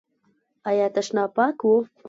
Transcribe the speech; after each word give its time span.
ایا 0.69 0.87
تشناب 0.95 1.29
پاک 1.35 1.57
و؟ 1.67 1.71